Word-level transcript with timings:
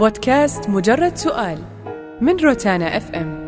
بودكاست 0.00 0.68
مجرد 0.68 1.16
سؤال 1.16 1.58
من 2.20 2.36
روتانا 2.36 2.96
اف 2.96 3.10
ام 3.14 3.40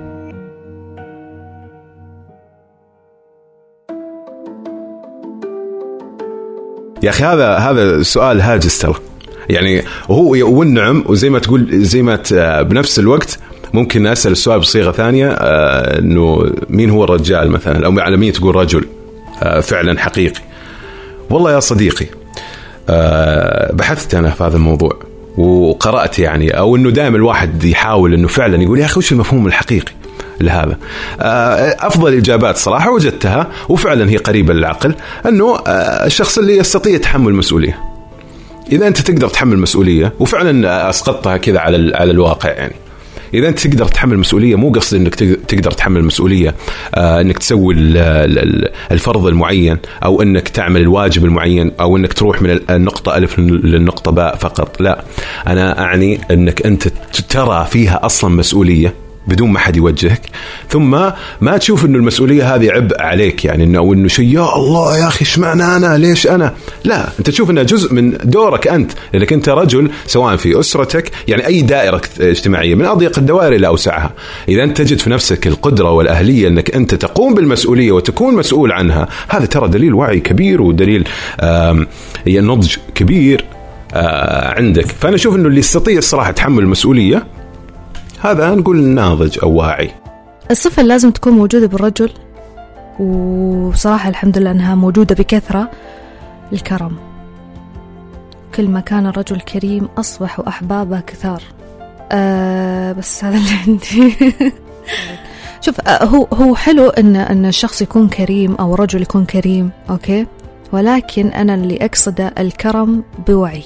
يا 7.02 7.10
أخي 7.10 7.24
هذا 7.24 7.56
هذا 7.56 8.02
سؤال 8.02 8.40
هاجس 8.40 8.78
ترى. 8.78 8.94
يعني 9.50 9.82
وهو 10.08 10.58
والنعم 10.58 11.04
وزي 11.06 11.30
ما 11.30 11.38
تقول 11.38 11.68
زي 11.70 12.02
ما 12.02 12.22
بنفس 12.62 12.98
الوقت 12.98 13.38
ممكن 13.74 14.06
أسأل 14.06 14.32
السؤال 14.32 14.60
بصيغة 14.60 14.92
ثانية 14.92 15.30
آه، 15.30 15.98
إنه 15.98 16.52
مين 16.68 16.90
هو 16.90 17.04
الرجال 17.04 17.50
مثلا؟ 17.50 17.86
أو 17.86 17.98
على 17.98 18.16
مين 18.16 18.32
تقول 18.32 18.56
رجل؟ 18.56 18.86
آه، 19.42 19.60
فعلا 19.60 20.00
حقيقي. 20.00 20.40
والله 21.30 21.52
يا 21.52 21.60
صديقي 21.60 22.06
آه، 22.88 23.72
بحثت 23.72 24.14
أنا 24.14 24.30
في 24.30 24.44
هذا 24.44 24.56
الموضوع. 24.56 25.11
وقرأت 25.38 26.18
يعني 26.18 26.50
أو 26.58 26.76
إنه 26.76 26.90
دائما 26.90 27.16
الواحد 27.16 27.64
يحاول 27.64 28.14
إنه 28.14 28.28
فعلا 28.28 28.62
يقول 28.62 28.78
يا 28.78 28.84
أخي 28.84 28.98
وش 28.98 29.12
المفهوم 29.12 29.46
الحقيقي 29.46 29.92
لهذا؟ 30.40 30.78
آه، 31.20 31.76
أفضل 31.80 32.14
إجابات 32.14 32.56
صراحة 32.56 32.90
وجدتها 32.90 33.50
وفعلا 33.68 34.10
هي 34.10 34.16
قريبة 34.16 34.54
للعقل 34.54 34.94
إنه 35.26 35.56
آه، 35.56 36.06
الشخص 36.06 36.38
اللي 36.38 36.56
يستطيع 36.56 36.98
تحمل 36.98 37.28
المسؤوليه 37.28 37.78
إذا 38.72 38.88
أنت 38.88 39.00
تقدر 39.00 39.28
تحمل 39.28 39.58
مسؤولية 39.58 40.12
وفعلا 40.20 40.90
أسقطتها 40.90 41.36
كذا 41.36 41.58
على 41.58 41.96
على 41.96 42.10
الواقع 42.10 42.50
يعني. 42.50 42.74
إذا 43.34 43.48
أنت 43.48 43.66
تقدر 43.66 43.86
تحمل 43.86 44.18
مسؤوليه 44.18 44.56
مو 44.56 44.70
قصدي 44.72 44.96
إنك 45.00 45.14
تق- 45.14 45.38
تقدر 45.48 45.70
تحمل 45.70 46.04
مسؤوليه 46.04 46.54
آه 46.94 47.20
إنك 47.20 47.38
تسوي 47.38 47.74
ال- 47.74 47.96
ال- 48.38 48.68
الفرض 48.92 49.26
المعين 49.26 49.78
أو 50.04 50.22
إنك 50.22 50.48
تعمل 50.48 50.80
الواجب 50.80 51.24
المعين 51.24 51.72
أو 51.80 51.96
إنك 51.96 52.12
تروح 52.12 52.42
من 52.42 52.50
ال- 52.50 52.70
النقطة 52.70 53.16
ألف 53.16 53.38
للنقطة 53.38 54.10
باء 54.10 54.36
فقط. 54.36 54.80
لا 54.80 55.04
أنا 55.46 55.80
أعني 55.80 56.20
إنك 56.30 56.66
أنت 56.66 56.88
ترى 57.28 57.66
فيها 57.70 58.06
أصلا 58.06 58.30
مسؤولية. 58.34 58.94
بدون 59.26 59.50
ما 59.50 59.58
حد 59.58 59.76
يوجهك. 59.76 60.20
ثم 60.68 60.90
ما 61.40 61.56
تشوف 61.56 61.84
إنه 61.84 61.98
المسؤولية 61.98 62.54
هذه 62.54 62.70
عبء 62.70 63.02
عليك 63.02 63.44
يعني 63.44 63.64
انه 63.64 63.78
أو 63.78 63.92
انه 63.92 64.08
شيء 64.08 64.34
يا 64.34 64.56
الله 64.56 64.98
يا 64.98 65.06
أخي 65.08 65.22
اشمعنى 65.24 65.62
أنا؟ 65.62 65.98
ليش 65.98 66.26
أنا؟ 66.26 66.54
لا 66.84 67.08
أنت 67.18 67.30
تشوف 67.30 67.50
إنها 67.50 67.62
جزء 67.62 67.94
من 67.94 68.16
دورك 68.24 68.68
أنت. 68.68 68.92
لانك 69.12 69.32
انت 69.32 69.48
رجل 69.48 69.90
سواء 70.06 70.36
في 70.36 70.60
أسرتك 70.60 71.10
يعني 71.28 71.46
أي 71.46 71.62
دائرة 71.62 72.02
اجتماعية 72.20 72.74
من 72.74 72.84
أضيق 72.84 73.18
الدوائر 73.18 73.52
إلى 73.52 73.66
أوسعها. 73.66 74.10
إذا 74.48 74.64
أنت 74.64 74.78
تجد 74.78 74.98
في 74.98 75.10
نفسك 75.10 75.46
القدرة 75.46 75.90
والأهلية 75.90 76.48
إنك 76.48 76.74
أنت 76.74 76.94
تقوم 76.94 77.34
بالمسؤولية 77.34 77.92
وتكون 77.92 78.34
مسؤول 78.34 78.72
عنها 78.72 79.08
هذا 79.28 79.46
ترى 79.46 79.68
دليل 79.68 79.94
وعي 79.94 80.20
كبير 80.20 80.62
ودليل 80.62 81.08
نضج 82.26 82.76
كبير 82.94 83.44
آه، 83.94 84.54
عندك. 84.58 84.86
فأنا 84.86 85.14
أشوف 85.14 85.36
إنه 85.36 85.48
اللي 85.48 85.58
يستطيع 85.58 85.98
الصراحة 85.98 86.30
تحمل 86.30 86.62
المسؤولية 86.62 87.26
هذا 88.22 88.54
نقول 88.54 88.82
ناضج 88.82 89.38
أو 89.42 89.50
واعي. 89.54 89.90
الصفة 90.50 90.80
اللي 90.80 90.92
لازم 90.92 91.10
تكون 91.10 91.32
موجودة 91.32 91.66
بالرجل 91.66 92.10
وصراحة 93.00 94.08
الحمد 94.08 94.38
لله 94.38 94.50
أنها 94.50 94.74
موجودة 94.74 95.14
بكثرة 95.14 95.70
الكرم. 96.52 96.96
كل 98.54 98.68
ما 98.68 98.80
كان 98.80 99.06
الرجل 99.06 99.40
كريم 99.40 99.88
أصبح 99.98 100.40
وأحبابه 100.40 101.00
كثار. 101.00 101.42
أه 102.12 102.92
بس 102.92 103.24
هذا 103.24 103.36
اللي 103.36 103.50
عندي. 103.66 104.14
شوف 105.64 105.80
أه 105.80 106.04
هو 106.04 106.24
هو 106.32 106.54
حلو 106.54 106.88
إن 106.88 107.16
إن 107.16 107.46
الشخص 107.46 107.82
يكون 107.82 108.08
كريم 108.08 108.54
أو 108.54 108.74
الرجل 108.74 109.02
يكون 109.02 109.24
كريم 109.24 109.70
أوكي؟ 109.90 110.26
ولكن 110.72 111.26
أنا 111.26 111.54
اللي 111.54 111.78
أقصده 111.84 112.34
الكرم 112.38 113.02
بوعي. 113.26 113.62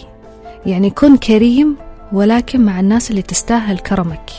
يعني 0.66 0.90
كن 0.90 1.16
كريم 1.16 1.76
ولكن 2.12 2.60
مع 2.60 2.80
الناس 2.80 3.10
اللي 3.10 3.22
تستاهل 3.22 3.78
كرمك. 3.78 4.30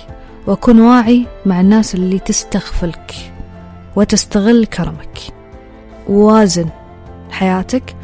وكن 0.47 0.79
واعي 0.79 1.25
مع 1.45 1.61
الناس 1.61 1.95
اللي 1.95 2.19
تستغفلك 2.19 3.13
وتستغل 3.95 4.65
كرمك. 4.65 5.19
وازن 6.09 6.65
حياتك 7.31 7.95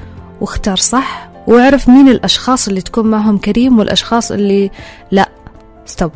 واختار 0.41 0.77
صح 0.77 1.29
واعرف 1.47 1.89
مين 1.89 2.09
الأشخاص 2.09 2.67
اللي 2.67 2.81
تكون 2.81 3.07
معهم 3.07 3.37
كريم 3.37 3.79
والأشخاص 3.79 4.31
اللي 4.31 4.71
لا. 5.11 5.29
ستوب 5.85 6.11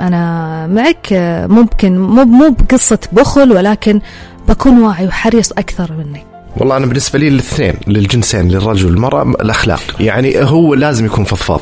أنا 0.00 0.66
معك 0.66 1.06
ممكن 1.50 1.98
مو 1.98 2.24
مو 2.24 2.50
بقصة 2.50 2.98
بخل 3.12 3.52
ولكن 3.52 4.00
بكون 4.48 4.82
واعي 4.82 5.06
وحريص 5.06 5.52
أكثر 5.52 5.92
منك. 5.92 6.26
والله 6.56 6.76
أنا 6.76 6.86
بالنسبة 6.86 7.18
لي 7.18 7.28
الاثنين 7.28 7.74
للجنسين 7.86 8.48
للرجل 8.48 8.86
والمرأة 8.86 9.22
الأخلاق. 9.22 9.80
يعني 10.00 10.44
هو 10.44 10.74
لازم 10.74 11.06
يكون 11.06 11.24
فضفاض. 11.24 11.60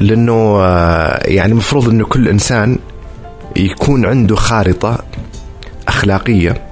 لأنه 0.00 0.58
آه، 0.60 1.20
يعني 1.24 1.52
المفروض 1.52 1.88
إنه 1.88 2.04
كل 2.04 2.28
إنسان 2.28 2.78
يكون 3.56 4.06
عنده 4.06 4.36
خارطة 4.36 5.04
أخلاقية 5.88 6.62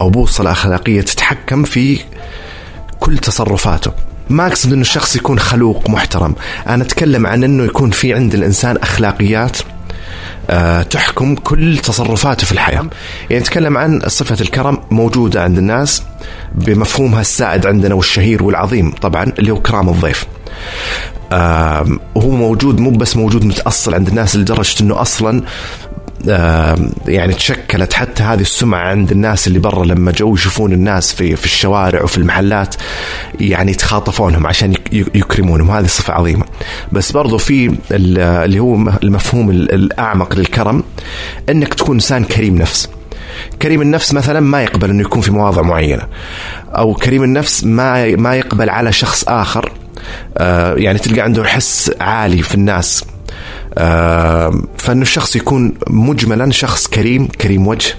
أو 0.00 0.10
بوصلة 0.10 0.50
أخلاقية 0.50 1.00
تتحكم 1.00 1.62
في 1.64 1.98
كل 3.00 3.18
تصرفاته. 3.18 3.92
ما 4.30 4.46
أقصد 4.46 4.72
إنه 4.72 4.80
الشخص 4.80 5.16
يكون 5.16 5.38
خلوق 5.38 5.90
محترم. 5.90 6.34
أنا 6.68 6.82
أتكلم 6.84 7.26
عن 7.26 7.44
إنه 7.44 7.64
يكون 7.64 7.90
في 7.90 8.14
عند 8.14 8.34
الإنسان 8.34 8.76
أخلاقيات 8.76 9.58
تحكم 10.90 11.34
كل 11.34 11.78
تصرفاته 11.78 12.46
في 12.46 12.52
الحياة. 12.52 12.86
يعني 13.30 13.42
نتكلم 13.42 13.78
عن 13.78 14.00
صفة 14.06 14.36
الكرم 14.40 14.78
موجودة 14.90 15.42
عند 15.42 15.58
الناس 15.58 16.02
بمفهومها 16.54 17.20
السائد 17.20 17.66
عندنا 17.66 17.94
والشهير 17.94 18.42
والعظيم 18.42 18.90
طبعا 18.90 19.32
اللي 19.38 19.50
هو 19.50 19.60
كرام 19.60 19.88
الضيف. 19.88 20.26
وهو 22.14 22.30
موجود 22.30 22.80
مو 22.80 22.90
بس 22.90 23.16
موجود 23.16 23.44
متأصل 23.44 23.94
عند 23.94 24.08
الناس 24.08 24.36
لدرجة 24.36 24.82
أنه 24.82 25.00
أصلا 25.00 25.42
يعني 26.26 27.32
تشكلت 27.34 27.92
حتى 27.92 28.22
هذه 28.22 28.40
السمعة 28.40 28.88
عند 28.88 29.10
الناس 29.10 29.46
اللي 29.46 29.58
برا 29.58 29.84
لما 29.84 30.12
جو 30.12 30.34
يشوفون 30.34 30.72
الناس 30.72 31.12
في 31.14 31.36
في 31.36 31.44
الشوارع 31.44 32.02
وفي 32.02 32.18
المحلات 32.18 32.74
يعني 33.40 33.70
يتخاطفونهم 33.70 34.46
عشان 34.46 34.72
يك- 34.72 34.92
يك- 34.92 35.14
يكرمونهم. 35.16 35.70
هذه 35.70 35.86
صفة 35.86 36.12
عظيمة. 36.14 36.44
بس 36.92 37.12
برضو 37.12 37.38
في 37.38 37.66
ال- 37.90 38.18
اللي 38.18 38.58
هو 38.60 38.74
المفهوم 39.02 39.50
ال- 39.50 39.74
الأعمق 39.74 40.34
للكرم 40.36 40.82
أنك 41.48 41.74
تكون 41.74 41.94
إنسان 41.96 42.24
كريم 42.24 42.56
نفس. 42.56 42.88
كريم 43.62 43.82
النفس 43.82 44.14
مثلا 44.14 44.40
ما 44.40 44.62
يقبل 44.62 44.90
إنه 44.90 45.00
يكون 45.00 45.20
في 45.20 45.32
مواضع 45.32 45.62
معينة. 45.62 46.02
أو 46.76 46.94
كريم 46.94 47.22
النفس 47.22 47.64
ما 47.64 48.16
ما 48.16 48.34
يقبل 48.36 48.70
على 48.70 48.92
شخص 48.92 49.24
آخر. 49.28 49.72
آه، 50.38 50.74
يعني 50.74 50.98
تلقى 50.98 51.20
عنده 51.20 51.44
حس 51.44 51.92
عالي 52.00 52.42
في 52.42 52.54
الناس. 52.54 53.04
فإنه 54.76 55.02
الشخص 55.02 55.36
يكون 55.36 55.74
مجملا 55.90 56.50
شخص 56.50 56.86
كريم 56.86 57.26
كريم 57.26 57.66
وجه 57.66 57.94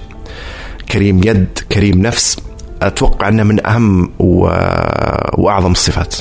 كريم 0.92 1.20
يد 1.24 1.58
كريم 1.72 2.02
نفس. 2.02 2.40
أتوقع 2.82 3.28
أنه 3.28 3.42
من 3.42 3.66
أهم. 3.66 4.12
وأعظم 5.38 5.72
الصفات. 5.72 6.16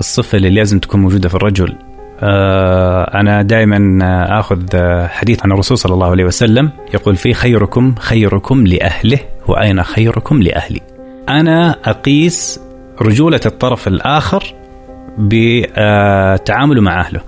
الصفة 0.00 0.36
اللي 0.36 0.50
لازم 0.50 0.78
تكون 0.78 1.00
موجودة 1.00 1.28
في 1.28 1.34
الرجل. 1.34 1.78
آه، 2.20 3.20
أنا 3.20 3.42
دائما 3.42 3.98
آخذ 4.40 4.62
حديث 5.06 5.42
عن 5.44 5.52
الرسول 5.52 5.78
صلى 5.78 5.94
الله 5.94 6.10
عليه 6.10 6.24
وسلم. 6.24 6.70
يقول 6.94 7.16
فيه 7.16 7.32
خيركم 7.32 7.94
خيركم 7.98 8.66
لأهله 8.66 9.18
وأين 9.48 9.82
خيركم 9.82 10.42
لأهلي؟ 10.42 10.80
أنا 11.28 11.76
أقيس 11.84 12.60
رجولة 13.02 13.40
الطرف 13.46 13.88
الآخر 13.88 14.54
بتعامله 15.18 16.80
مع 16.80 17.00
أهله. 17.00 17.20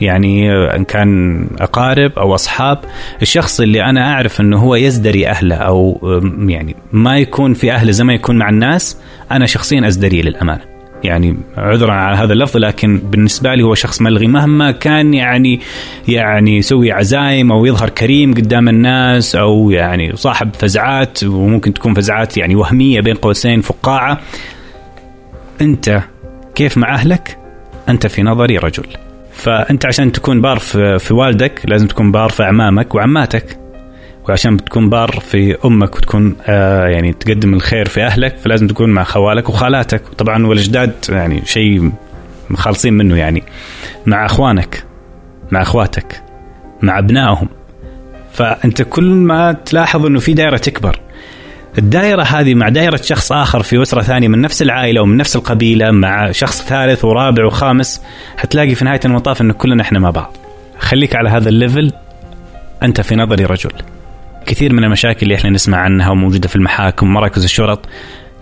يعني 0.00 0.52
إن 0.76 0.84
كان 0.84 1.46
أقارب 1.60 2.12
أو 2.18 2.34
أصحاب 2.34 2.78
الشخص 3.22 3.60
اللي 3.60 3.84
أنا 3.84 4.12
أعرف 4.12 4.40
إنه 4.40 4.58
هو 4.58 4.74
يزدري 4.74 5.28
أهله 5.28 5.56
أو 5.56 6.00
يعني 6.48 6.76
ما 6.92 7.18
يكون 7.18 7.54
في 7.54 7.72
أهله 7.72 7.92
زي 7.92 8.04
ما 8.04 8.14
يكون 8.14 8.38
مع 8.38 8.48
الناس 8.48 8.98
أنا 9.30 9.46
شخصيا 9.46 9.86
ازدريه 9.86 10.22
للأمانة. 10.22 10.60
يعني 11.04 11.36
عذرا 11.56 11.92
على 11.92 12.16
هذا 12.16 12.32
اللفظ 12.32 12.56
لكن 12.56 12.98
بالنسبة 12.98 13.54
لي 13.54 13.62
هو 13.62 13.74
شخص 13.74 14.02
ملغي. 14.02 14.26
مهما 14.26 14.70
كان 14.70 15.14
يعني 15.14 15.60
يعني 16.08 16.58
يسوي 16.58 16.92
عزايم 16.92 17.52
أو 17.52 17.66
يظهر 17.66 17.88
كريم 17.88 18.34
قدام 18.34 18.68
الناس 18.68 19.36
أو 19.36 19.70
يعني 19.70 20.16
صاحب 20.16 20.50
فزعات 20.54 21.24
وممكن 21.24 21.74
تكون 21.74 21.94
فزعات 21.94 22.36
يعني 22.36 22.54
وهمية 22.54 23.00
بين 23.00 23.14
قوسين 23.14 23.60
فقاعة 23.60 24.20
أنت 25.60 26.02
كيف 26.54 26.78
مع 26.78 26.94
أهلك؟ 26.94 27.38
أنت 27.88 28.06
في 28.06 28.22
نظري 28.22 28.58
رجل. 28.58 28.86
فأنت 29.32 29.86
عشان 29.86 30.12
تكون 30.12 30.40
بار 30.40 30.58
في, 30.58 31.14
والدك 31.14 31.60
لازم 31.64 31.86
تكون 31.86 32.12
بار 32.12 32.28
في 32.28 32.42
اعمامك 32.42 32.94
وعماتك. 32.94 33.58
وعشان 34.28 34.64
تكون 34.64 34.90
بار 34.90 35.10
في 35.10 35.56
أمك 35.64 35.96
وتكون 35.96 36.36
آه 36.46 36.86
يعني 36.86 37.12
تقدم 37.12 37.54
الخير 37.54 37.88
في 37.88 38.02
أهلك 38.02 38.36
فلازم 38.38 38.66
تكون 38.66 38.90
مع 38.90 39.04
خوالك 39.04 39.48
وخالاتك. 39.48 40.02
طبعا 40.18 40.46
والأجداد 40.46 40.92
يعني 41.08 41.42
شيء 41.44 41.92
مخلصين 42.50 42.94
منه 42.94 43.16
يعني. 43.16 43.42
مع 44.06 44.26
أخوانك 44.26 44.84
مع 45.52 45.62
أخواتك 45.62 46.22
مع 46.82 46.98
أبنائهم. 46.98 47.48
فأنت 48.32 48.82
كل 48.82 49.10
ما 49.10 49.52
تلاحظ 49.52 50.06
إنه 50.06 50.18
في 50.20 50.34
دائره 50.34 50.56
تكبر. 50.56 51.00
الدائرة 51.78 52.22
هذه 52.22 52.54
مع 52.54 52.68
دائرة 52.68 52.96
شخص 52.96 53.32
آخر 53.32 53.62
في 53.62 53.82
أسرة 53.82 54.02
ثانية 54.02 54.28
من 54.28 54.40
نفس 54.40 54.62
العائلة 54.62 55.00
ومن 55.00 55.16
نفس 55.16 55.36
القبيلة 55.36 55.90
مع 55.90 56.30
شخص 56.30 56.62
ثالث 56.62 57.04
ورابع 57.04 57.44
وخامس 57.44 58.02
حتلاقي 58.36 58.74
في 58.74 58.84
نهاية 58.84 59.00
المطاف 59.04 59.40
أن 59.40 59.52
كلنا 59.52 59.82
إحنا 59.82 59.98
مع 59.98 60.10
بعض. 60.10 60.36
خليك 60.78 61.16
على 61.16 61.28
هذا 61.30 61.48
الليفل. 61.48 61.92
أنت 62.82 63.00
في 63.00 63.16
نظري 63.16 63.44
رجل. 63.44 63.70
كثير 64.46 64.72
من 64.72 64.84
المشاكل 64.84 65.22
اللي 65.22 65.34
إحنا 65.34 65.50
نسمع 65.50 65.78
عنها 65.78 66.10
وموجودة 66.10 66.48
في 66.48 66.56
المحاكم 66.56 67.06
ومراكز 67.06 67.44
الشرط 67.44 67.88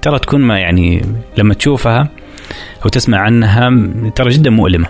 ترى 0.03 0.19
تكون 0.19 0.41
ما 0.41 0.59
يعني 0.59 1.03
لما 1.39 1.55
تشوفها 1.55 2.09
وتسمع 2.85 3.19
عنها 3.19 3.71
ترى 4.15 4.31
جدا 4.31 4.51
مؤلمة. 4.51 4.89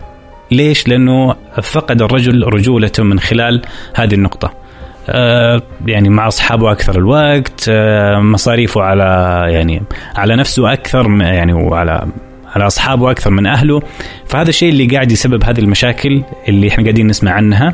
ليش؟ 0.51 0.89
لأنه 0.89 1.35
فقد 1.63 2.03
الرجل 2.03 2.43
رجولته 2.43 3.03
من 3.03 3.21
خلال 3.21 3.63
هذه 3.95 4.15
النقطة. 4.15 4.62
يعني 5.87 6.09
مع 6.09 6.29
أصحابه 6.29 6.73
أكثر 6.73 6.99
الوقت 6.99 7.65
آه، 7.69 8.19
مصاريفه 8.19 8.83
على 8.83 9.05
يعني 9.53 9.83
على 10.17 10.37
نفسه 10.37 10.73
أكثر 10.73 11.11
يعني 11.21 11.53
وعلى 11.53 12.07
على 12.55 12.67
أصحابه 12.67 13.11
أكثر 13.11 13.31
من 13.31 13.47
أهله. 13.47 13.83
فهذا 14.27 14.49
الشيء 14.49 14.69
اللي 14.69 14.87
قاعد 14.87 15.13
يسبب 15.13 15.45
هذه 15.45 15.61
المشاكل 15.61 16.23
اللي 16.49 16.69
إحنا 16.69 16.85
قاعدين 16.85 17.07
نسمع 17.07 17.33
عنها. 17.33 17.73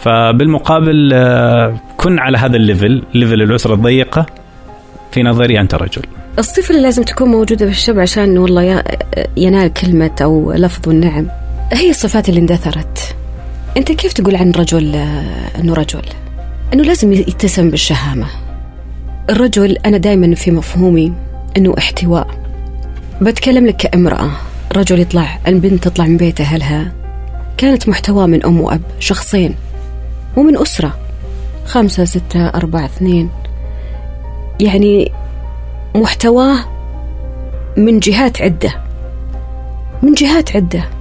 فبالمقابل 0.00 1.10
آه، 1.14 1.76
كن 1.96 2.18
على 2.18 2.38
هذا 2.38 2.56
ال 2.56 2.64
level 2.64 3.02
level 3.14 3.42
الأسرة 3.42 3.74
الضيقة 3.74 4.26
في 5.12 5.22
نظري 5.22 5.60
أنت 5.60 5.74
رجل. 5.74 6.02
الصفة 6.38 6.70
اللي 6.70 6.82
لازم 6.82 7.02
تكون 7.02 7.28
موجودة 7.28 7.66
في 7.66 7.72
الشاب 7.72 7.98
عشان 7.98 8.38
والله 8.38 8.82
ينال 9.36 9.72
كلمة 9.72 10.10
أو 10.22 10.52
لفظ 10.52 10.88
والنعم 10.88 11.26
هي 11.72 11.90
الصفات 11.90 12.28
اللي 12.28 12.40
اندثرت. 12.40 13.17
أنت 13.78 13.92
كيف 13.92 14.12
تقول 14.12 14.36
عن 14.36 14.50
رجل 14.50 14.96
أنه 15.58 15.74
رجل؟ 15.74 16.02
أنه 16.74 16.82
لازم 16.82 17.12
يتسم 17.12 17.70
بالشهامة. 17.70 18.26
الرجل 19.30 19.76
أنا 19.76 19.96
دائما 19.96 20.34
في 20.34 20.50
مفهومي 20.50 21.12
أنه 21.56 21.74
احتواء. 21.78 22.28
بتكلم 23.22 23.66
لك 23.66 23.76
كامرأة 23.76 24.30
رجل 24.76 25.00
يطلع 25.00 25.38
البنت 25.48 25.84
تطلع 25.84 26.06
من 26.06 26.16
بيت 26.16 26.40
أهلها. 26.40 26.92
كانت 27.56 27.88
محتوى 27.88 28.26
من 28.26 28.44
أم 28.44 28.60
وأب 28.60 28.82
شخصين 29.00 29.54
ومن 30.36 30.58
أسرة. 30.58 30.98
خمسة 31.64 32.04
ستة 32.04 32.46
أربعة 32.46 32.84
اثنين. 32.84 33.30
يعني 34.60 35.12
محتواه 35.96 36.58
من 37.76 37.98
جهات 37.98 38.42
عدة. 38.42 38.74
من 40.02 40.14
جهات 40.14 40.56
عدة. 40.56 40.97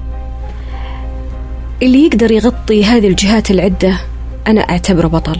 اللي 1.81 2.05
يقدر 2.05 2.31
يغطي 2.31 2.85
هذه 2.85 3.07
الجهات 3.07 3.51
العدة 3.51 3.97
أنا 4.47 4.61
أعتبره 4.61 5.07
بطل. 5.07 5.39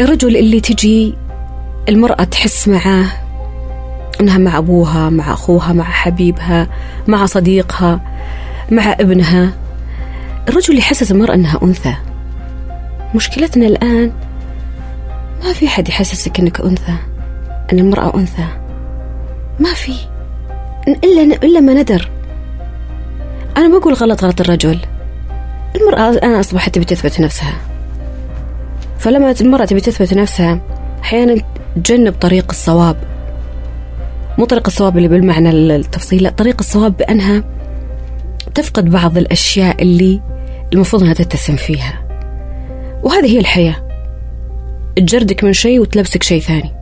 الرجل 0.00 0.36
اللي 0.36 0.60
تجي 0.60 1.14
المرأة 1.88 2.24
تحس 2.24 2.68
معاه 2.68 3.06
أنها 4.20 4.38
مع 4.38 4.58
أبوها 4.58 5.10
مع 5.10 5.32
أخوها 5.32 5.72
مع 5.72 5.84
حبيبها 5.84 6.68
مع 7.08 7.26
صديقها 7.26 8.00
مع 8.70 8.92
ابنها. 8.92 9.52
الرجل 10.48 10.78
يحسس 10.78 11.10
المرأة 11.12 11.34
أنها 11.34 11.58
أنثى. 11.62 11.94
مشكلتنا 13.14 13.66
الآن 13.66 14.12
ما 15.44 15.52
في 15.52 15.68
حد 15.68 15.88
يحسسك 15.88 16.40
أنك 16.40 16.60
أنثى 16.60 16.94
أن 17.72 17.78
المرأة 17.78 18.16
أنثى. 18.16 18.46
ما 19.60 19.74
في. 19.74 19.94
إلا 20.88 21.22
إلا 21.22 21.60
ما 21.60 21.74
ندر. 21.74 22.10
أنا 23.56 23.68
ما 23.68 23.76
أقول 23.76 23.94
غلط 23.94 24.24
غلط 24.24 24.40
الرجل. 24.40 24.78
المرأة 25.76 26.10
الآن 26.10 26.34
أصبحت 26.34 26.74
تبي 26.74 26.84
تثبت 26.84 27.20
نفسها. 27.20 27.54
فلما 28.98 29.34
المرأة 29.40 29.64
تبي 29.64 29.80
تثبت 29.80 30.14
نفسها 30.14 30.60
أحيانا 31.02 31.42
تجنب 31.76 32.14
طريق 32.20 32.46
الصواب. 32.50 32.96
مو 34.38 34.44
طريق 34.44 34.66
الصواب 34.66 34.96
اللي 34.96 35.08
بالمعنى 35.08 35.50
التفصيل 35.50 36.22
لا 36.22 36.30
طريق 36.30 36.56
الصواب 36.60 36.96
بأنها 36.96 37.44
تفقد 38.54 38.90
بعض 38.90 39.18
الأشياء 39.18 39.82
اللي 39.82 40.20
المفروض 40.72 41.02
أنها 41.02 41.14
تتسم 41.14 41.56
فيها. 41.56 42.08
وهذه 43.02 43.26
هي 43.26 43.38
الحياة. 43.38 43.76
تجردك 44.96 45.44
من 45.44 45.52
شيء 45.52 45.80
وتلبسك 45.80 46.22
شيء 46.22 46.40
ثاني. 46.40 46.74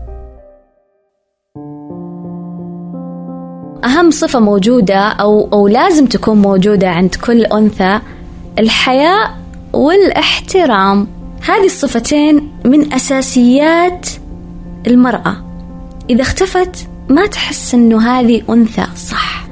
أهم 3.85 4.11
صفة 4.11 4.41
موجودة 4.41 4.99
أو 4.99 5.49
أو 5.53 5.69
لازم 5.69 6.07
تكون 6.07 6.43
موجودة 6.43 6.91
عند 6.91 7.15
كل 7.15 7.45
أنثى 7.45 8.01
الحياء 8.59 9.39
والاحترام. 9.73 11.09
هذه 11.43 11.67
الصفتين 11.67 12.53
من 12.65 12.93
أساسيات 12.93 14.09
المرأة. 14.87 15.37
إذا 16.11 16.23
اختفت 16.23 16.89
ما 17.09 17.27
تحس 17.27 17.75
إنه 17.75 18.11
هذه 18.11 18.43
أنثى 18.51 18.87
صح. 18.97 19.47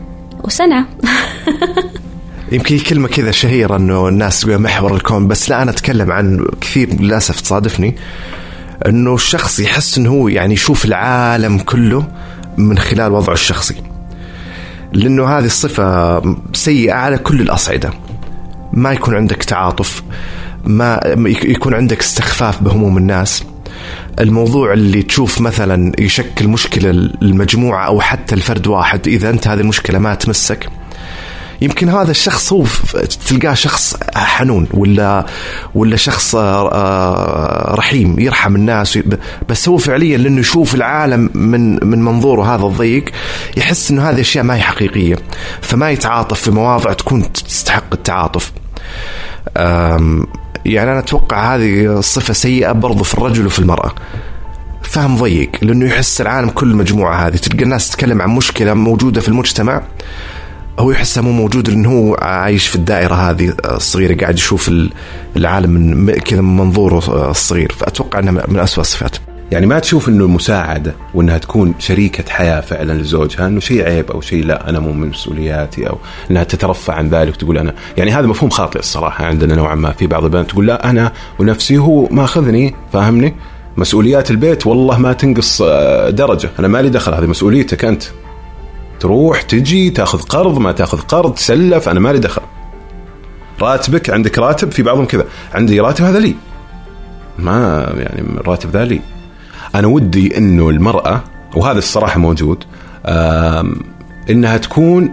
وسنة. 0.45 0.87
يمكن 2.53 2.79
كلمة 2.79 3.09
كذا 3.09 3.31
شهيرة 3.31 3.77
إنه 3.77 4.09
الناس 4.09 4.41
تقول 4.41 4.59
محور 4.59 4.95
الكون 4.95 5.29
بس 5.29 5.51
لا 5.51 5.63
أنا 5.63 5.71
أتكلم 5.71 6.13
عن 6.13 6.47
كثير 6.61 7.01
للأسف 7.01 7.41
تصادفني. 7.41 7.97
إنه 8.87 9.15
الشخص 9.15 9.61
يحس 9.61 9.99
إنه 9.99 10.11
هو 10.11 10.29
يعني 10.29 10.55
يشوف 10.55 10.85
العالم 10.85 11.59
كله 11.59 12.09
من 12.57 12.79
خلال 12.79 13.13
وضعه 13.13 13.35
الشخصي. 13.35 13.83
لأنه 14.93 15.39
هذه 15.39 15.45
الصفة 15.45 16.23
سيئة 16.53 16.93
على 16.93 17.19
كل 17.19 17.41
الأصعدة. 17.41 17.91
ما 18.73 18.93
يكون 18.93 19.15
عندك 19.15 19.45
تعاطف 19.45 20.03
ما 20.65 21.01
يكون 21.27 21.75
عندك 21.75 22.01
استخفاف 22.01 22.63
بهموم 22.63 22.99
الناس. 22.99 23.45
الموضوع 24.21 24.73
اللي 24.73 25.03
تشوف 25.03 25.41
مثلا 25.41 25.93
يشكل 25.99 26.49
مشكلة 26.49 26.91
المجموعة 27.23 27.87
أو 27.87 28.01
حتى 28.01 28.35
الفرد 28.35 28.67
واحد 28.67 29.09
إذا 29.09 29.31
أنت 29.31 29.49
هذه 29.49 29.61
المشكلة 29.61 29.99
ما 29.99 30.15
تمسك. 30.15 30.69
يمكن 31.61 31.89
هذا 31.89 32.11
الشخص 32.11 32.53
هو 32.53 32.65
تلقاه 33.29 33.55
شخص 33.55 33.97
حنون 34.15 34.69
ولا 34.75 35.27
ولا 35.75 35.97
شخص 35.97 36.35
آه، 36.35 37.75
رحيم 37.75 38.21
يرحم 38.21 38.57
الناس 38.57 38.99
بس 39.49 39.69
هو 39.69 39.77
فعليا 39.77 40.19
لأنه 40.19 40.41
يشوف 40.41 40.75
العالم 40.75 41.31
من 41.35 41.87
من 41.87 42.03
منظوره 42.03 42.55
هذا 42.55 42.65
الضيق 42.65 43.05
يحس 43.57 43.91
إنه 43.91 44.11
هذه 44.11 44.21
أشياء 44.21 44.45
ما 44.45 44.57
هي 44.57 44.61
حقيقية. 44.61 45.17
فما 45.61 45.91
يتعاطف 45.91 46.41
في 46.41 46.51
مواضع 46.51 46.93
تكون 46.93 47.33
تستحق 47.33 47.93
التعاطف. 47.93 48.53
يعني 50.67 50.91
أنا 50.93 50.99
أتوقع 50.99 51.55
هذه 51.55 52.01
صفة 52.01 52.35
سيئة 52.35 52.73
برضو 52.73 53.05
في 53.05 53.15
الرجل 53.15 53.47
وفي 53.47 53.59
المرأة. 53.59 53.93
فهم 54.83 55.17
ضيق 55.17 55.51
لأنه 55.63 55.87
يحس 55.87 56.21
العالم 56.21 56.51
كل 56.51 56.71
المجموعه 56.71 57.27
هذه. 57.27 57.37
تلقى 57.37 57.65
الناس 57.65 57.91
تتكلم 57.91 58.23
عن 58.23 58.31
مشكلة 58.31 58.75
موجودة 58.75 59.21
في 59.21 59.29
المجتمع 59.29 59.83
هو 60.79 60.91
يحسها 60.91 61.23
مو 61.23 61.33
موجود 61.33 61.71
لأنه 61.71 61.91
هو 61.91 62.15
عايش 62.15 62.67
في 62.67 62.77
الدائرة 62.77 63.15
هذه 63.15 63.55
الصغيرة 63.65 64.21
قاعد 64.21 64.35
يشوف 64.35 64.71
العالم 65.37 65.71
من 65.71 66.13
كذا 66.13 66.41
من 66.41 66.57
منظوره 66.57 67.31
الصغير. 67.31 67.73
فأتوقع 67.79 68.19
إنها 68.19 68.45
من 68.49 68.59
اسوء 68.59 68.81
الصفات. 68.81 69.17
يعني 69.51 69.67
ما 69.67 69.79
تشوف 69.79 70.09
إنه 70.09 70.25
المساعده 70.25 70.95
وإنها 71.15 71.39
تكون 71.39 71.75
شريكة 71.79 72.31
حياة 72.31 72.61
فعلا 72.61 72.93
لزوجها 72.93 73.47
إنه 73.47 73.61
شيء 73.61 73.85
عيب 73.85 74.11
أو 74.11 74.21
شيء 74.21 74.45
لا 74.45 74.71
أنا 74.71 74.81
مو 74.81 74.93
من 74.93 75.09
مسؤولياتي 75.09 75.89
أو 75.89 75.99
إنها 76.31 76.45
تترفع 76.45 76.95
عن 76.95 77.09
ذلك 77.09 77.35
وتقول 77.35 77.59
أنا. 77.59 77.75
يعني 77.97 78.11
هذا 78.11 78.27
مفهوم 78.27 78.51
خاطئ 78.51 78.79
الصراحة 78.79 79.25
عندنا 79.25 79.55
نوعا 79.55 79.75
ما 79.75 79.93
في 79.93 80.07
بعض 80.07 80.25
البنات 80.25 80.51
تقول 80.51 80.67
لا 80.67 80.91
أنا 80.91 81.13
ونفسي 81.39 81.79
هو 81.79 82.09
ماخذني 82.11 82.75
فاهمني؟ 82.93 83.35
مسؤوليات 83.77 84.31
البيت 84.31 84.67
والله 84.67 84.99
ما 84.99 85.13
تنقص 85.13 85.63
آه، 85.63 86.11
درجة. 86.11 86.51
أنا 86.59 86.69
مالي 86.69 86.89
دخل 86.89 87.15
هذه 87.15 87.27
مسؤوليتك 87.27 87.85
أنت. 87.85 88.03
تروح 89.01 89.43
تجي 89.43 89.91
تاخذ 89.91 90.23
قرض 90.23 90.59
ما 90.59 90.73
تاخذ 90.73 91.01
قرض 91.01 91.35
تسلف 91.35 91.89
أنا 91.89 92.01
مالي 92.01 92.19
دخل. 92.19 92.43
راتبك 93.63 94.11
عندك 94.11 94.39
راتب 94.39 94.71
في 94.71 94.83
بعضهم 94.83 95.05
كذا. 95.05 95.25
عندي 95.55 95.81
راتب 95.81 96.05
هذا 96.05 96.19
لي. 96.19 96.35
ما 97.39 97.87
يعني 97.97 98.21
الراتب 98.41 98.71
ذا 98.71 98.85
لي. 98.85 99.01
أنا 99.75 99.87
ودي 99.87 100.39
إنه 100.39 100.71
المرأة 100.71 101.25
وهذا 101.57 101.79
الصراحة 101.79 102.19
موجود 102.21 102.65
إنها 104.31 104.57
تكون 104.57 105.13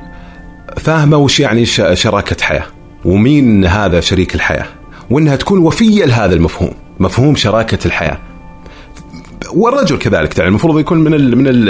فاهمة 0.78 1.18
وش 1.18 1.40
يعني 1.40 1.66
شراكة 1.66 2.44
حياة 2.46 2.66
ومين 3.06 3.66
هذا 3.66 4.00
شريك 4.00 4.36
الحياة 4.36 4.66
وإنها 5.10 5.36
تكون 5.36 5.60
وفية 5.60 6.06
لهذا 6.06 6.34
المفهوم 6.34 6.72
مفهوم 7.00 7.36
شراكة 7.36 7.88
الحياة. 7.88 8.18
والرجل 9.54 9.98
كذلك 9.98 10.38
يعني 10.38 10.50
المفروض 10.50 10.80
يكون 10.80 10.98
من 11.00 11.14
ال 11.14 11.38
من 11.38 11.48
ال 11.48 11.70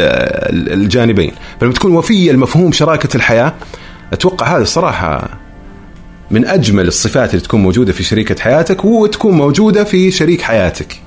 الجانبين 0.74 1.32
فلما 1.60 1.74
تكون 1.74 1.96
وفية 1.96 2.32
لمفهوم 2.32 2.72
شراكة 2.72 3.18
الحياة 3.18 3.54
أتوقع 4.14 4.56
هذا 4.56 4.62
الصراحة 4.62 5.30
من 6.32 6.46
أجمل 6.46 6.88
الصفات 6.88 7.30
اللي 7.30 7.42
تكون 7.42 7.64
موجودة 7.64 7.94
في 7.94 8.04
شريكة 8.04 8.42
حياتك 8.42 8.86
وتكون 8.86 9.38
موجودة 9.38 9.84
في 9.84 10.12
شريك 10.12 10.42
حياتك. 10.42 11.07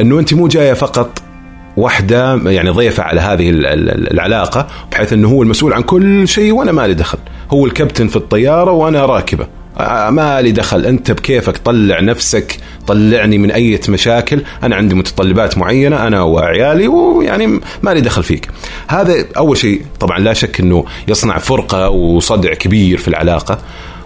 أنه 0.00 0.18
أنت 0.18 0.34
مو 0.34 0.48
جاية 0.48 0.72
فقط 0.72 1.22
واحدة 1.76 2.36
يعني 2.36 2.70
ضيفة 2.70 3.02
على 3.02 3.20
هذه 3.20 3.50
العلاقة 3.50 4.66
بحيث 4.92 5.12
أنه 5.12 5.28
هو 5.28 5.42
المسؤول 5.42 5.72
عن 5.72 5.82
كل 5.82 6.28
شيء 6.28 6.52
وأنا 6.52 6.72
مالي 6.72 6.94
دخل، 6.94 7.18
هو 7.50 7.66
الكابتن 7.66 8.08
في 8.08 8.16
الطيارة 8.16 8.70
وأنا 8.70 9.06
راكبة. 9.06 9.46
آه، 9.78 10.10
ما 10.10 10.42
لي 10.42 10.52
دخل. 10.52 10.86
أنت 10.86 11.10
بكيفك 11.10 11.56
طلع 11.56 12.00
نفسك 12.00 12.56
طلعني 12.86 13.38
من 13.38 13.50
أي 13.50 13.80
مشاكل. 13.88 14.42
أنا 14.62 14.76
عندي 14.76 14.94
متطلبات 14.94 15.58
معينة 15.58 16.06
أنا 16.06 16.22
وعيالي 16.22 16.88
ويعني 16.88 17.60
ما 17.82 17.90
لي 17.90 18.00
دخل 18.00 18.22
فيك. 18.22 18.48
هذا 18.88 19.24
أول 19.36 19.56
شيء. 19.56 19.82
طبعا 20.00 20.18
لا 20.18 20.32
شك 20.32 20.60
أنه 20.60 20.84
يصنع 21.08 21.38
فرقة 21.38 21.88
وصدع 21.88 22.54
كبير 22.54 22.98
في 22.98 23.08
العلاقة. 23.08 23.58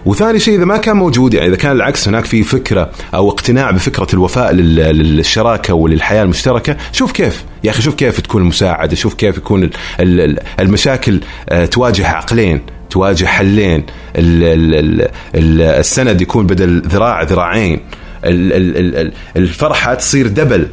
وثاني 0.05 0.39
شيء 0.39 0.55
إذا 0.57 0.65
ما 0.65 0.77
كان 0.77 0.95
موجود 0.97 1.33
يعني 1.33 1.47
إذا 1.47 1.55
كان 1.55 1.71
العكس 1.71 2.07
هناك 2.07 2.25
في 2.25 2.43
فكرة 2.43 2.91
أو 3.15 3.29
اقتناع 3.29 3.71
بفكرة 3.71 4.07
الوفاء 4.13 4.51
لل- 4.53 4.75
للشراكة 5.15 5.73
وللحياة 5.73 6.23
المشتركة. 6.23 6.77
شوف 6.91 7.11
كيف 7.11 7.43
يا 7.63 7.69
أخي 7.71 7.81
شوف 7.81 7.95
كيف 7.95 8.21
تكون 8.21 8.41
المساعده 8.41 8.95
شوف 8.95 9.13
كيف 9.13 9.37
يكون 9.37 9.63
ال- 9.63 9.71
ال- 9.99 10.39
المشاكل 10.59 11.19
آه، 11.49 11.65
تواجه 11.65 12.07
عقلين 12.07 12.61
تواجه 12.89 13.25
حلين 13.25 13.83
ال- 14.15 14.43
ال- 14.43 14.75
ال- 14.75 15.01
ال- 15.35 15.61
السند 15.61 16.21
يكون 16.21 16.47
بدل 16.47 16.81
ذراع 16.87 17.23
ذراعين 17.23 17.79
ال- 18.25 18.53
ال- 18.53 18.77
ال- 18.77 18.95
ال- 18.95 19.13
الفرحة 19.37 19.93
تصير 19.93 20.27
دبل 20.27 20.67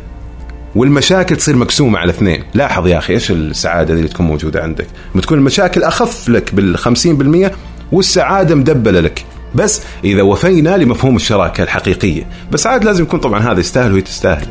والمشاكل 0.75 1.37
تصير 1.37 1.57
مقسومة 1.57 1.99
على 1.99 2.11
اثنين. 2.11 2.43
لاحظ 2.55 2.87
يا 2.87 2.99
أخي 2.99 3.13
إيش 3.13 3.31
السعادة 3.31 3.95
اللي 3.95 4.09
تكون 4.09 4.27
موجودة 4.27 4.63
عندك. 4.63 4.87
لما 5.15 5.23
تكون 5.23 5.39
المشاكل 5.39 5.83
أخف 5.83 6.29
لك 6.29 6.55
بال 6.55 6.79
50% 6.79 7.53
والسعادة 7.93 8.55
مدبلة 8.55 9.01
لك. 9.01 9.25
بس 9.55 9.83
إذا 10.05 10.23
وفينا 10.23 10.77
لمفهوم 10.77 11.17
الشراكة 11.17 11.63
الحقيقية. 11.63 12.27
بس 12.53 12.67
عاد 12.67 12.85
لازم 12.85 13.05
يكون 13.05 13.21
طبعا 13.21 13.41
هذا 13.41 13.61
يستاهل 13.61 13.93
وهي 13.93 14.01
تستاهل. 14.01 14.47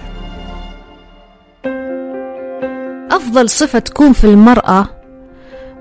أفضل 3.11 3.49
صفة 3.49 3.79
تكون 3.79 4.13
في 4.13 4.23
المرأة 4.23 4.87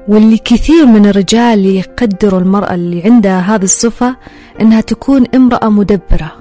واللي 0.09 0.39
كثير 0.39 0.87
من 0.87 1.07
الرجال 1.07 1.67
يقدروا 1.67 2.41
المرأة 2.41 2.75
اللي 2.75 3.03
عندها 3.03 3.41
هذه 3.41 3.63
الصفة 3.63 4.17
إنها 4.61 4.81
تكون 4.81 5.25
امرأة 5.35 5.69
مدبرة. 5.69 6.33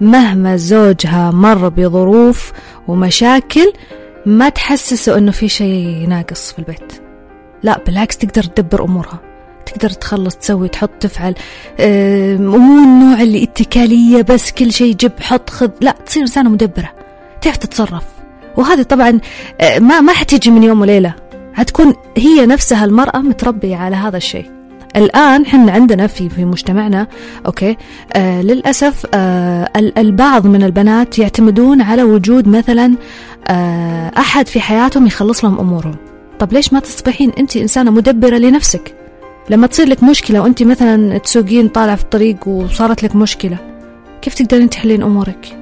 مهما 0.00 0.56
زوجها 0.56 1.30
مر 1.30 1.68
بظروف 1.68 2.52
ومشاكل 2.88 3.72
ما 4.26 4.48
تحسسه 4.48 5.18
إنه 5.18 5.32
في 5.32 5.48
شيء 5.48 6.08
ناقص 6.08 6.52
في 6.52 6.58
البيت. 6.58 6.92
لا 7.62 7.80
بالعكس 7.86 8.16
تقدر 8.16 8.42
تدبر 8.42 8.84
أمورها. 8.84 9.25
تقدر 9.66 9.90
تخلص 9.90 10.36
تسوي 10.36 10.68
تحط 10.68 10.90
تفعل. 11.00 11.34
مو 12.40 12.56
النوع 12.56 13.22
اللي 13.22 13.42
اتكالية 13.42 14.22
بس 14.22 14.50
كل 14.50 14.72
شيء 14.72 14.94
جب 14.94 15.12
حط 15.20 15.50
خذ. 15.50 15.70
لا 15.80 15.94
تصير 16.06 16.22
إنسانة 16.22 16.50
مدبرة. 16.50 16.92
تعرف 17.42 17.56
تتصرف. 17.56 18.02
وهذه 18.56 18.82
طبعا 18.82 19.20
آه، 19.60 19.78
ما 19.78 20.00
ما 20.00 20.12
حتيجي 20.12 20.50
من 20.50 20.62
يوم 20.62 20.80
وليلة. 20.80 21.14
حتكون 21.54 21.94
هي 22.16 22.46
نفسها 22.46 22.84
المرأة 22.84 23.18
متربية 23.18 23.76
على 23.76 23.96
هذا 23.96 24.16
الشيء. 24.16 24.50
الآن 24.96 25.42
إحنا 25.42 25.72
عندنا 25.72 26.06
في 26.06 26.28
في 26.28 26.44
مجتمعنا 26.44 27.06
أوكي 27.46 27.76
آه 28.12 28.42
للأسف 28.42 29.06
آه 29.14 29.70
ال- 29.76 29.98
البعض 29.98 30.46
من 30.46 30.62
البنات 30.62 31.18
يعتمدون 31.18 31.80
على 31.82 32.02
وجود 32.02 32.48
مثلا 32.48 32.94
آه 33.48 34.12
أحد 34.18 34.48
في 34.48 34.60
حياتهم 34.60 35.06
يخلص 35.06 35.44
لهم 35.44 35.58
أمورهم. 35.58 35.96
طب 36.38 36.52
ليش 36.52 36.72
ما 36.72 36.80
تصبحين 36.80 37.30
أنت 37.38 37.56
إنسانة 37.56 37.90
مدبرة 37.90 38.36
لنفسك؟ 38.36 38.94
لما 39.50 39.66
تصير 39.66 39.88
لك 39.88 40.02
مشكلة 40.02 40.40
وأنت 40.40 40.62
مثلا 40.62 41.18
تسوقين 41.18 41.68
طالعة 41.68 41.96
في 41.96 42.02
الطريق 42.02 42.48
وصارت 42.48 43.02
لك 43.02 43.16
مشكلة 43.16 43.58
كيف 44.22 44.34
تقدرين 44.34 44.70
تحلين 44.70 45.02
أمورك؟ 45.02 45.58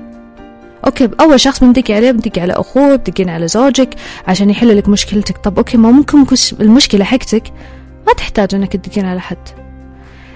أوكي 0.86 1.10
أول 1.20 1.40
شخص 1.40 1.60
بندقي 1.60 1.94
عليه 1.94 2.10
بندقي 2.10 2.40
على 2.40 2.52
أخوه 2.52 2.96
بتدقين 2.96 3.28
على 3.28 3.48
زوجك 3.48 3.94
عشان 4.26 4.50
يحل 4.50 4.76
لك 4.76 4.88
مشكلتك. 4.88 5.38
طب 5.38 5.56
أوكي 5.56 5.76
ما 5.76 5.90
ممكن 5.90 6.26
المشكلة 6.60 7.04
حقتك 7.04 7.42
ما 8.06 8.12
تحتاج 8.12 8.54
إنك 8.54 8.72
تدقين 8.76 9.04
على 9.04 9.20
حد. 9.20 9.38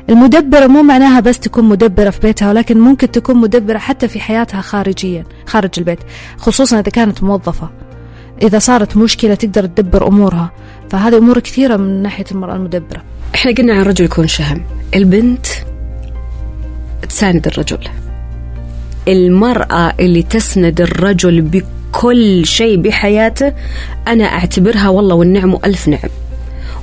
المدبرة 0.08 0.66
مو 0.66 0.82
معناها 0.82 1.20
بس 1.20 1.38
تكون 1.38 1.64
مدبرة 1.64 2.10
في 2.10 2.20
بيتها 2.20 2.48
ولكن 2.48 2.80
ممكن 2.80 3.10
تكون 3.10 3.36
مدبرة 3.36 3.78
حتى 3.78 4.08
في 4.08 4.20
حياتها 4.20 4.60
خارجيا 4.60 5.24
خارج 5.46 5.70
البيت 5.78 5.98
خصوصا 6.36 6.80
إذا 6.80 6.90
كانت 6.90 7.22
موظفة. 7.22 7.70
إذا 8.42 8.58
صارت 8.58 8.96
مشكلة 8.96 9.34
تقدر 9.34 9.66
تدبر 9.66 10.08
أمورها 10.08 10.50
فهذه 10.90 11.18
أمور 11.18 11.38
كثيرة 11.38 11.76
من 11.76 12.02
ناحية 12.02 12.24
المرأة 12.32 12.54
المدبرة. 12.54 13.02
إحنا 13.34 13.52
قلنا 13.52 13.72
عن 13.72 13.80
الرجل 13.80 14.04
يكون 14.04 14.26
شهم. 14.26 14.62
البنت 14.94 15.46
تساند 17.08 17.46
الرجل. 17.46 17.78
المرأة 19.08 19.94
اللي 20.00 20.22
تسند 20.22 20.80
الرجل 20.80 21.40
بكل 21.40 22.46
شيء 22.46 22.76
بحياته 22.76 23.52
أنا 24.08 24.24
أعتبرها 24.24 24.88
والله 24.88 25.14
والنعم 25.14 25.58
ألف 25.64 25.88
نعم. 25.88 26.10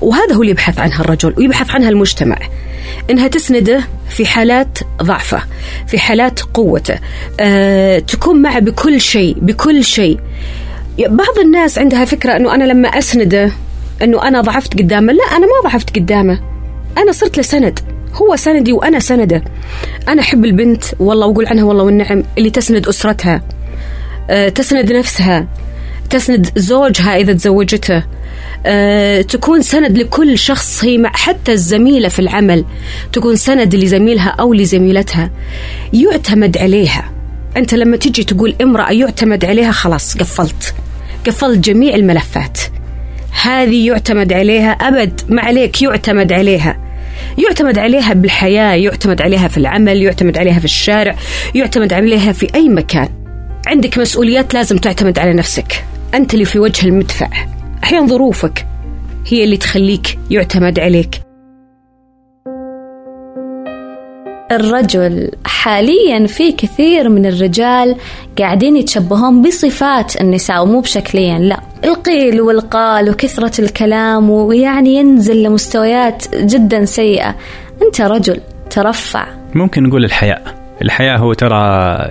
وهذا 0.02 0.34
هو 0.36 0.42
اللي 0.42 0.52
يبحث 0.52 0.80
عنها 0.80 1.02
الرجل 1.02 1.34
ويبحث 1.38 1.72
عنها 1.72 1.90
المجتمع. 1.90 2.38
إنها 3.10 3.28
تسنده 3.28 3.84
في 4.10 4.26
حالات 4.26 4.78
ضعفة 5.04 5.42
في 5.88 6.00
حالات 6.00 6.40
قوته 6.42 7.00
أه 7.40 8.00
تكون 8.00 8.42
معه 8.42 8.60
بكل 8.60 9.02
شيء 9.02 9.38
بكل 9.40 9.84
شيء. 9.84 10.20
بعض 11.00 11.40
الناس 11.40 11.78
عندها 11.78 12.06
فكرة 12.06 12.36
إنه 12.36 12.56
أنا 12.56 12.64
لما 12.64 12.88
أسنده 12.88 13.52
إنه 14.02 14.28
أنا 14.28 14.42
ضعفت 14.42 14.74
قدامه. 14.74 15.14
لا 15.14 15.24
أنا 15.24 15.46
ما 15.46 15.70
ضعفت 15.70 15.96
قدامه. 15.96 16.40
أنا 16.98 17.12
صرت 17.12 17.38
له 17.38 17.44
سند. 17.44 17.80
هو 18.14 18.36
سندي 18.36 18.72
وأنا 18.72 19.00
سنده. 19.00 19.44
أنا 20.08 20.22
أحب 20.22 20.46
البنت 20.46 20.84
والله 21.00 21.28
وأقول 21.28 21.48
عنها 21.48 21.64
والله 21.64 21.84
والنعم 21.84 22.24
اللي 22.38 22.50
تسند 22.50 22.88
أسرتها 22.88 23.42
أه 24.30 24.50
تسند 24.50 24.92
نفسها 24.92 25.48
تسند 26.10 26.50
زوجها 26.56 27.18
إذا 27.18 27.34
تزوجته 27.34 28.04
أه 28.66 29.22
تكون 29.22 29.62
سند 29.62 29.98
لكل 29.98 30.38
شخص 30.38 30.84
هي 30.84 30.98
مع 30.98 31.12
حتى 31.14 31.52
الزميلة 31.52 32.10
في 32.10 32.20
العمل 32.20 32.66
تكون 33.14 33.36
سند 33.36 33.76
لزميلها 33.76 34.30
أو 34.30 34.54
لزميلتها. 34.54 35.32
يعتمد 35.94 36.58
عليها. 36.58 37.12
أنت 37.58 37.74
لما 37.74 37.98
تجي 37.98 38.24
تقول 38.24 38.56
امرأة 38.62 38.92
يعتمد 38.92 39.46
عليها 39.46 39.72
خلاص 39.72 40.18
قفلت. 40.18 40.76
قفلت 41.28 41.60
جميع 41.60 41.96
الملفات. 41.96 42.60
هذه 43.42 43.88
يعتمد 43.88 44.34
عليها 44.34 44.72
أبد. 44.72 45.22
ما 45.30 45.42
عليك 45.42 45.82
يعتمد 45.82 46.34
عليها. 46.34 46.78
يعتمد 47.38 47.78
عليها 47.78 48.14
بالحياة 48.14 48.76
يعتمد 48.76 49.22
عليها 49.22 49.48
في 49.48 49.58
العمل 49.58 50.02
يعتمد 50.02 50.38
عليها 50.38 50.60
في 50.60 50.66
الشارع 50.66 51.16
يعتمد 51.56 51.94
عليها 51.94 52.32
في 52.32 52.48
أي 52.56 52.70
مكان. 52.70 53.10
عندك 53.68 53.98
مسؤوليات 53.98 54.54
لازم 54.54 54.78
تعتمد 54.78 55.20
على 55.20 55.34
نفسك. 55.34 55.86
أنت 56.14 56.34
اللي 56.34 56.46
في 56.46 56.60
وجه 56.60 56.86
المدفع. 56.88 57.30
أحيانا 57.84 58.08
ظروفك 58.08 58.66
هي 59.28 59.44
اللي 59.44 59.58
تخليك 59.58 60.20
يعتمد 60.32 60.80
عليك. 60.80 61.25
الرجل. 64.52 65.32
حاليا 65.46 66.28
في 66.28 66.52
كثير 66.52 67.10
من 67.10 67.26
الرجال 67.26 67.96
قاعدين 68.40 68.78
يتشبهون 68.78 69.42
بصفات 69.42 70.22
النساء 70.22 70.64
ومو 70.64 70.80
بشكليا 70.80 71.40
لا. 71.40 71.60
القيل 71.86 72.42
والقال 72.42 73.10
وكثرة 73.10 73.62
الكلام 73.62 74.30
ويعني 74.30 74.96
ينزل 74.96 75.44
لمستويات 75.44 76.26
جدا 76.36 76.86
سيئة. 76.86 77.36
أنت 77.82 78.02
رجل 78.02 78.40
ترفع. 78.70 79.26
ممكن 79.56 79.84
نقول 79.84 80.06
الحياء. 80.06 80.42
الحياء 80.82 81.18
هو 81.20 81.34
ترى 81.34 81.56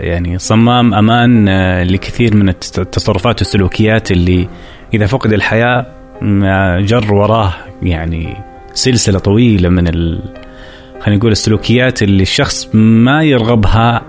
يعني 0.01 0.39
صمام 0.39 0.95
أمان 0.95 1.49
آه، 1.49 1.83
لكثير 1.83 2.37
من 2.37 2.51
التص- 2.53 2.79
التصرفات 2.79 3.39
والسلوكيات 3.39 4.11
اللي 4.11 4.49
إذا 4.95 5.07
فقد 5.07 5.33
الحياء 5.33 5.93
ما 6.23 6.81
جر 6.81 7.15
وراه 7.15 7.53
يعني 7.83 8.37
سلسلة 8.75 9.19
طويلة 9.19 9.69
من 9.69 9.89
ال... 9.89 10.21
خلينا 11.05 11.19
نقول 11.19 11.33
السلوكيات 11.33 12.03
اللي 12.03 12.23
الشخص 12.23 12.69
ما 12.75 13.23
يرغبها 13.23 14.03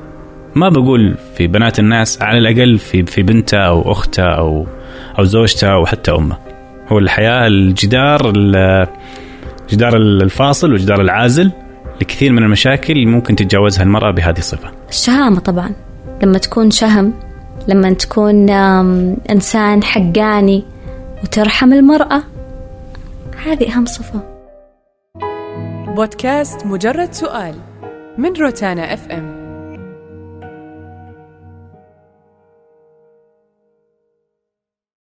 ما 0.56 0.70
بقول 0.70 1.16
في 1.38 1.48
بنات 1.48 1.80
الناس 1.80 2.22
على 2.22 2.38
الأقل 2.38 2.78
في 2.78 3.06
في 3.06 3.24
بنته 3.24 3.58
أو 3.58 3.92
أخته 3.92 4.24
أو 4.24 4.68
أو 5.20 5.24
زوجته 5.24 5.68
أو 5.74 5.86
حتى 5.86 6.12
أمه. 6.12 6.38
هو 6.92 7.00
الحياء 7.00 7.48
الجدار 7.48 8.32
ال- 8.36 8.88
جدار 9.70 9.96
الفاصل 9.98 10.74
وجدار 10.74 11.02
العازل 11.02 11.52
لكثير 12.02 12.32
من 12.32 12.44
المشاكل 12.44 12.94
اللي 12.94 13.06
ممكن 13.06 13.36
تتجاوزها 13.36 13.84
المرأة 13.84 14.12
بهذه 14.12 14.38
الصفة. 14.38 14.70
الشهامة 14.90 15.40
طبعا. 15.40 15.72
لما 16.24 16.38
تكون 16.38 16.72
شهم 16.72 17.14
لما 17.68 17.94
تكون 17.94 18.50
آم، 18.50 19.18
إنسان 19.30 19.84
حقاني 19.84 20.64
وترحم 21.24 21.74
المرأة 21.74 22.24
هذه 23.46 23.74
أهم 23.76 23.86
صفة. 23.86 24.35
بودكاست 25.96 26.66
مجرد 26.66 27.12
سؤال 27.14 27.56
من 28.18 28.36
روتانا 28.36 28.94
اف 28.94 29.08
ام 29.12 29.45